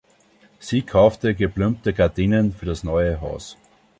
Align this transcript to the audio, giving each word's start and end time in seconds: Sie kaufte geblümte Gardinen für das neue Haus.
Sie 0.57 0.81
kaufte 0.81 1.35
geblümte 1.35 1.93
Gardinen 1.93 2.53
für 2.53 2.65
das 2.65 2.83
neue 2.83 3.21
Haus. 3.21 3.55